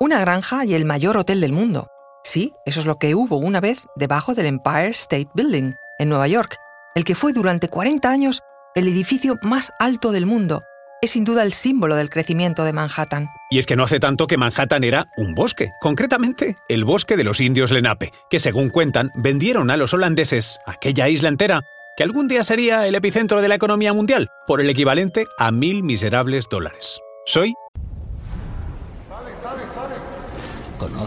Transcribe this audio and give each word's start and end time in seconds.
Una 0.00 0.20
granja 0.20 0.64
y 0.64 0.74
el 0.74 0.84
mayor 0.84 1.16
hotel 1.16 1.40
del 1.40 1.52
mundo. 1.52 1.90
Sí, 2.22 2.52
eso 2.64 2.78
es 2.78 2.86
lo 2.86 2.98
que 3.00 3.16
hubo 3.16 3.36
una 3.38 3.60
vez 3.60 3.82
debajo 3.96 4.32
del 4.32 4.46
Empire 4.46 4.90
State 4.90 5.30
Building, 5.34 5.74
en 5.98 6.08
Nueva 6.08 6.28
York, 6.28 6.54
el 6.94 7.02
que 7.02 7.16
fue 7.16 7.32
durante 7.32 7.68
40 7.68 8.08
años 8.08 8.40
el 8.76 8.86
edificio 8.86 9.40
más 9.42 9.72
alto 9.80 10.12
del 10.12 10.24
mundo. 10.24 10.62
Es 11.02 11.10
sin 11.10 11.24
duda 11.24 11.42
el 11.42 11.52
símbolo 11.52 11.96
del 11.96 12.10
crecimiento 12.10 12.62
de 12.62 12.72
Manhattan. 12.72 13.28
Y 13.50 13.58
es 13.58 13.66
que 13.66 13.74
no 13.74 13.82
hace 13.82 13.98
tanto 13.98 14.28
que 14.28 14.36
Manhattan 14.36 14.84
era 14.84 15.08
un 15.16 15.34
bosque, 15.34 15.72
concretamente 15.80 16.54
el 16.68 16.84
bosque 16.84 17.16
de 17.16 17.24
los 17.24 17.40
indios 17.40 17.72
Lenape, 17.72 18.12
que 18.30 18.38
según 18.38 18.68
cuentan 18.68 19.10
vendieron 19.16 19.68
a 19.68 19.76
los 19.76 19.94
holandeses 19.94 20.60
aquella 20.64 21.08
isla 21.08 21.28
entera 21.28 21.62
que 21.96 22.04
algún 22.04 22.28
día 22.28 22.44
sería 22.44 22.86
el 22.86 22.94
epicentro 22.94 23.42
de 23.42 23.48
la 23.48 23.56
economía 23.56 23.92
mundial, 23.92 24.28
por 24.46 24.60
el 24.60 24.70
equivalente 24.70 25.26
a 25.38 25.50
mil 25.50 25.82
miserables 25.82 26.48
dólares. 26.48 27.00
Soy... 27.26 27.54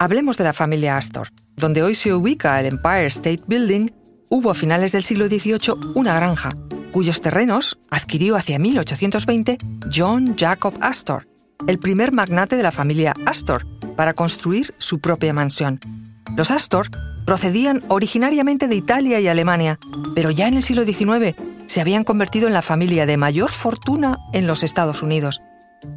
Hablemos 0.00 0.36
de 0.36 0.44
la 0.44 0.52
familia 0.52 0.96
Astor. 0.96 1.30
Donde 1.56 1.82
hoy 1.82 1.96
se 1.96 2.14
ubica 2.14 2.60
el 2.60 2.66
Empire 2.66 3.06
State 3.06 3.42
Building, 3.48 3.90
hubo 4.28 4.52
a 4.52 4.54
finales 4.54 4.92
del 4.92 5.02
siglo 5.02 5.26
XVIII 5.26 5.74
una 5.96 6.14
granja, 6.14 6.50
cuyos 6.92 7.20
terrenos 7.20 7.80
adquirió 7.90 8.36
hacia 8.36 8.60
1820 8.60 9.58
John 9.92 10.36
Jacob 10.38 10.74
Astor, 10.80 11.26
el 11.66 11.80
primer 11.80 12.12
magnate 12.12 12.56
de 12.56 12.62
la 12.62 12.70
familia 12.70 13.12
Astor, 13.26 13.66
para 13.96 14.14
construir 14.14 14.72
su 14.78 15.00
propia 15.00 15.34
mansión. 15.34 15.80
Los 16.36 16.52
Astor 16.52 16.90
procedían 17.26 17.82
originariamente 17.88 18.68
de 18.68 18.76
Italia 18.76 19.18
y 19.18 19.26
Alemania, 19.26 19.80
pero 20.14 20.30
ya 20.30 20.46
en 20.46 20.54
el 20.54 20.62
siglo 20.62 20.84
XIX 20.84 21.34
se 21.66 21.80
habían 21.80 22.04
convertido 22.04 22.46
en 22.46 22.54
la 22.54 22.62
familia 22.62 23.04
de 23.04 23.16
mayor 23.16 23.50
fortuna 23.50 24.16
en 24.32 24.46
los 24.46 24.62
Estados 24.62 25.02
Unidos. 25.02 25.40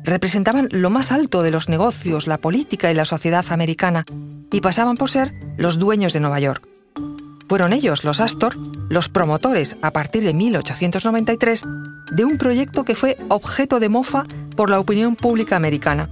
Representaban 0.03 0.67
lo 0.71 0.89
más 0.89 1.11
alto 1.11 1.43
de 1.43 1.51
los 1.51 1.69
negocios, 1.69 2.27
la 2.27 2.37
política 2.37 2.91
y 2.91 2.95
la 2.95 3.05
sociedad 3.05 3.45
americana, 3.49 4.05
y 4.51 4.61
pasaban 4.61 4.97
por 4.97 5.09
ser 5.09 5.33
los 5.57 5.79
dueños 5.79 6.13
de 6.13 6.19
Nueva 6.19 6.39
York. 6.39 6.67
Fueron 7.47 7.73
ellos, 7.73 8.03
los 8.03 8.21
Astor, 8.21 8.55
los 8.89 9.09
promotores, 9.09 9.75
a 9.81 9.91
partir 9.91 10.23
de 10.23 10.33
1893, 10.33 11.63
de 12.11 12.25
un 12.25 12.37
proyecto 12.37 12.85
que 12.85 12.95
fue 12.95 13.17
objeto 13.27 13.79
de 13.79 13.89
mofa 13.89 14.23
por 14.55 14.69
la 14.69 14.79
opinión 14.79 15.15
pública 15.15 15.55
americana, 15.55 16.09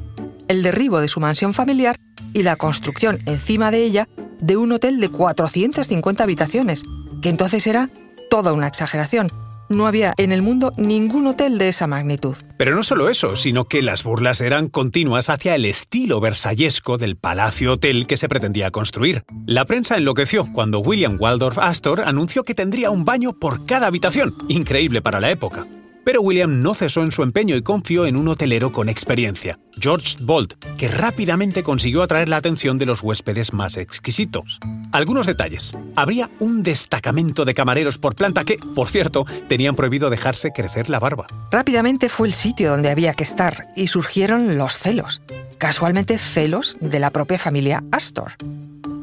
el 0.48 0.64
derribo 0.64 1.00
de 1.00 1.08
su 1.08 1.20
mansión 1.20 1.54
familiar 1.54 1.96
y 2.34 2.44
la 2.44 2.56
construcción 2.56 3.20
encima 3.26 3.72
de 3.72 3.84
ella 3.84 4.08
de 4.42 4.58
un 4.58 4.72
hotel 4.72 5.00
de 5.00 5.10
450 5.10 6.24
habitaciones, 6.24 6.84
que 7.22 7.30
entonces 7.30 7.68
era 7.68 7.90
toda 8.30 8.54
una 8.54 8.68
exageración. 8.68 9.28
No 9.70 9.88
había 9.88 10.14
en 10.18 10.32
el 10.32 10.42
mundo 10.42 10.74
ningún 10.78 11.28
hotel 11.28 11.58
de 11.58 11.70
esa 11.70 11.88
magnitud. 11.88 12.36
Pero 12.58 12.76
no 12.76 12.84
solo 12.84 13.08
eso, 13.08 13.36
sino 13.36 13.66
que 13.66 13.82
las 13.82 14.04
burlas 14.04 14.42
eran 14.42 14.68
continuas 14.68 15.30
hacia 15.30 15.56
el 15.56 15.66
estilo 15.66 16.20
versallesco 16.20 16.98
del 16.98 17.16
palacio 17.16 17.74
hotel 17.74 18.08
que 18.08 18.18
se 18.18 18.28
pretendía 18.28 18.72
construir. 18.72 19.24
La 19.46 19.66
prensa 19.66 19.96
enloqueció 19.96 20.52
cuando 20.52 20.80
William 20.80 21.18
Waldorf 21.20 21.58
Astor 21.60 22.02
anunció 22.02 22.44
que 22.44 22.56
tendría 22.56 22.90
un 22.90 23.06
baño 23.06 23.34
por 23.34 23.66
cada 23.66 23.88
habitación, 23.88 24.36
increíble 24.50 25.02
para 25.02 25.22
la 25.22 25.32
época. 25.32 25.66
Pero 26.04 26.22
William 26.22 26.62
no 26.62 26.74
cesó 26.74 27.02
en 27.04 27.12
su 27.12 27.24
empeño 27.24 27.56
y 27.56 27.62
confió 27.62 28.06
en 28.06 28.16
un 28.16 28.28
hotelero 28.28 28.72
con 28.72 28.90
experiencia, 28.90 29.60
George 29.80 30.16
Bolt, 30.22 30.54
que 30.78 30.88
rápidamente 30.88 31.64
consiguió 31.64 32.02
atraer 32.02 32.30
la 32.30 32.38
atención 32.38 32.78
de 32.78 32.86
los 32.86 33.04
huéspedes 33.04 33.54
más 33.54 33.78
exquisitos. 33.78 34.60
Algunos 34.92 35.28
detalles. 35.28 35.76
Habría 35.96 36.30
un 36.40 36.64
destacamento 36.64 37.46
de 37.46 37.54
camareros 37.54 37.98
por 37.98 38.16
planta 38.16 38.44
que, 38.44 38.58
por 38.76 38.90
cierto, 38.90 39.26
tenían 39.48 39.76
prohibido 39.76 40.10
dejarse 40.10 40.52
crecer 40.52 40.90
la 40.90 41.00
barba. 41.00 41.28
Rápidamente 41.52 42.10
fue 42.10 42.28
el 42.28 42.34
sitio 42.34 42.72
donde 42.72 42.90
había 42.90 43.14
que 43.14 43.24
estar 43.24 43.68
y 43.76 43.88
surgieron 43.88 44.58
los 44.58 44.74
celos. 44.74 45.22
Casualmente 45.58 46.18
celos 46.18 46.78
de 46.80 47.00
la 47.00 47.10
propia 47.12 47.38
familia 47.38 47.84
Astor. 47.92 48.34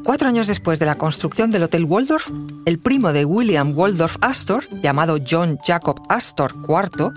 Cuatro 0.07 0.29
años 0.29 0.47
después 0.47 0.79
de 0.79 0.85
la 0.85 0.95
construcción 0.95 1.51
del 1.51 1.63
Hotel 1.63 1.83
Waldorf, 1.83 2.29
el 2.65 2.79
primo 2.79 3.11
de 3.11 3.25
William 3.25 3.77
Waldorf 3.77 4.15
Astor, 4.21 4.63
llamado 4.81 5.17
John 5.29 5.57
Jacob 5.67 6.01
Astor 6.07 6.53
IV, 6.65 7.11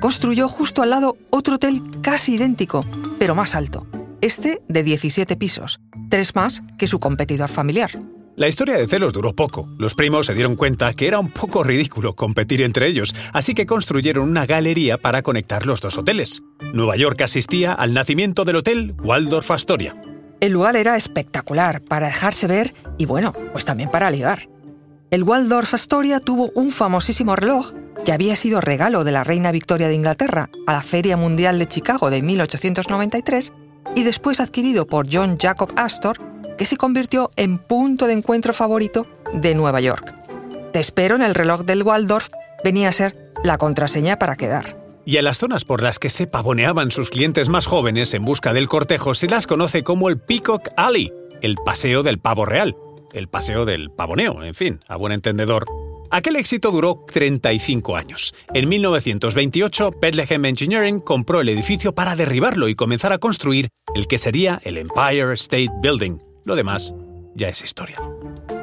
construyó 0.00 0.48
justo 0.48 0.80
al 0.80 0.88
lado 0.88 1.18
otro 1.28 1.56
hotel 1.56 1.82
casi 2.00 2.36
idéntico, 2.36 2.82
pero 3.18 3.34
más 3.34 3.54
alto, 3.54 3.86
este 4.22 4.62
de 4.68 4.82
17 4.82 5.36
pisos, 5.36 5.80
tres 6.08 6.34
más 6.34 6.62
que 6.78 6.86
su 6.86 6.98
competidor 6.98 7.50
familiar. 7.50 7.90
La 8.36 8.48
historia 8.48 8.78
de 8.78 8.86
celos 8.86 9.12
duró 9.12 9.36
poco. 9.36 9.68
Los 9.76 9.94
primos 9.94 10.24
se 10.24 10.32
dieron 10.32 10.56
cuenta 10.56 10.94
que 10.94 11.08
era 11.08 11.18
un 11.18 11.30
poco 11.30 11.62
ridículo 11.62 12.16
competir 12.16 12.62
entre 12.62 12.86
ellos, 12.86 13.14
así 13.34 13.52
que 13.52 13.66
construyeron 13.66 14.26
una 14.26 14.46
galería 14.46 14.96
para 14.96 15.20
conectar 15.20 15.66
los 15.66 15.82
dos 15.82 15.98
hoteles. 15.98 16.40
Nueva 16.72 16.96
York 16.96 17.20
asistía 17.20 17.74
al 17.74 17.92
nacimiento 17.92 18.46
del 18.46 18.56
Hotel 18.56 18.94
Waldorf 19.02 19.50
Astoria. 19.50 19.94
El 20.40 20.52
lugar 20.52 20.76
era 20.76 20.96
espectacular 20.96 21.82
para 21.82 22.06
dejarse 22.06 22.46
ver 22.46 22.74
y 22.96 23.04
bueno, 23.04 23.34
pues 23.52 23.66
también 23.66 23.90
para 23.90 24.10
ligar. 24.10 24.48
El 25.10 25.22
Waldorf 25.22 25.74
Astoria 25.74 26.18
tuvo 26.18 26.50
un 26.54 26.70
famosísimo 26.70 27.36
reloj 27.36 27.72
que 28.06 28.12
había 28.12 28.36
sido 28.36 28.62
regalo 28.62 29.04
de 29.04 29.12
la 29.12 29.22
reina 29.22 29.52
Victoria 29.52 29.88
de 29.88 29.94
Inglaterra 29.94 30.48
a 30.66 30.72
la 30.72 30.80
Feria 30.80 31.18
Mundial 31.18 31.58
de 31.58 31.66
Chicago 31.66 32.08
de 32.08 32.22
1893 32.22 33.52
y 33.94 34.02
después 34.02 34.40
adquirido 34.40 34.86
por 34.86 35.12
John 35.12 35.36
Jacob 35.38 35.72
Astor, 35.76 36.18
que 36.56 36.64
se 36.64 36.78
convirtió 36.78 37.30
en 37.36 37.58
punto 37.58 38.06
de 38.06 38.14
encuentro 38.14 38.54
favorito 38.54 39.06
de 39.34 39.54
Nueva 39.54 39.80
York. 39.80 40.14
Te 40.72 40.80
espero 40.80 41.16
en 41.16 41.22
el 41.22 41.34
reloj 41.34 41.64
del 41.64 41.82
Waldorf 41.82 42.28
venía 42.64 42.88
a 42.88 42.92
ser 42.92 43.14
la 43.44 43.58
contraseña 43.58 44.18
para 44.18 44.36
quedar 44.36 44.79
y 45.10 45.16
a 45.16 45.22
las 45.22 45.38
zonas 45.38 45.64
por 45.64 45.82
las 45.82 45.98
que 45.98 46.08
se 46.08 46.28
pavoneaban 46.28 46.92
sus 46.92 47.10
clientes 47.10 47.48
más 47.48 47.66
jóvenes 47.66 48.14
en 48.14 48.24
busca 48.24 48.52
del 48.52 48.68
cortejo 48.68 49.12
se 49.12 49.26
las 49.26 49.48
conoce 49.48 49.82
como 49.82 50.08
el 50.08 50.18
Peacock 50.18 50.68
Alley, 50.76 51.12
el 51.42 51.56
paseo 51.56 52.04
del 52.04 52.20
pavo 52.20 52.46
real, 52.46 52.76
el 53.12 53.26
paseo 53.26 53.64
del 53.64 53.90
pavoneo, 53.90 54.44
en 54.44 54.54
fin, 54.54 54.78
a 54.86 54.94
buen 54.94 55.12
entendedor. 55.12 55.66
Aquel 56.12 56.36
éxito 56.36 56.70
duró 56.70 57.04
35 57.12 57.96
años. 57.96 58.32
En 58.54 58.68
1928, 58.68 59.96
Bethlehem 60.00 60.44
Engineering 60.44 61.00
compró 61.00 61.40
el 61.40 61.48
edificio 61.48 61.92
para 61.92 62.14
derribarlo 62.14 62.68
y 62.68 62.76
comenzar 62.76 63.12
a 63.12 63.18
construir 63.18 63.68
el 63.96 64.06
que 64.06 64.18
sería 64.18 64.60
el 64.62 64.78
Empire 64.78 65.34
State 65.34 65.72
Building. 65.82 66.18
Lo 66.44 66.54
demás 66.54 66.94
ya 67.34 67.48
es 67.48 67.64
historia. 67.64 67.96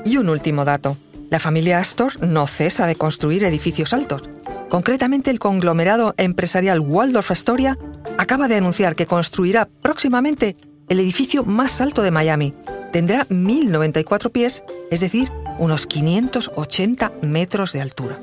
Y 0.05 0.15
un 0.15 0.29
último 0.29 0.63
dato. 0.63 0.95
La 1.29 1.39
familia 1.39 1.79
Astor 1.79 2.25
no 2.25 2.47
cesa 2.47 2.87
de 2.87 2.95
construir 2.95 3.43
edificios 3.43 3.91
altos. 3.91 4.21
Concretamente, 4.69 5.31
el 5.31 5.39
conglomerado 5.39 6.13
empresarial 6.17 6.79
Waldorf 6.81 7.31
Astoria 7.31 7.77
acaba 8.17 8.47
de 8.47 8.55
anunciar 8.55 8.95
que 8.95 9.05
construirá 9.05 9.67
próximamente 9.81 10.55
el 10.89 10.99
edificio 10.99 11.43
más 11.43 11.79
alto 11.81 12.01
de 12.01 12.11
Miami. 12.11 12.53
Tendrá 12.91 13.25
1.094 13.27 14.31
pies, 14.31 14.63
es 14.91 14.99
decir, 14.99 15.29
unos 15.57 15.85
580 15.85 17.11
metros 17.21 17.73
de 17.73 17.81
altura. 17.81 18.19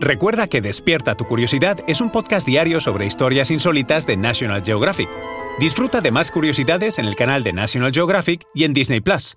Recuerda 0.00 0.46
que 0.46 0.62
Despierta 0.62 1.14
tu 1.14 1.26
Curiosidad 1.26 1.80
es 1.86 2.00
un 2.00 2.10
podcast 2.10 2.46
diario 2.46 2.80
sobre 2.80 3.04
historias 3.04 3.50
insólitas 3.50 4.06
de 4.06 4.16
National 4.16 4.62
Geographic. 4.64 5.10
Disfruta 5.58 6.00
de 6.00 6.10
más 6.10 6.30
curiosidades 6.30 6.98
en 6.98 7.04
el 7.04 7.16
canal 7.16 7.44
de 7.44 7.52
National 7.52 7.92
Geographic 7.92 8.46
y 8.54 8.64
en 8.64 8.72
Disney 8.72 9.02
Plus. 9.02 9.36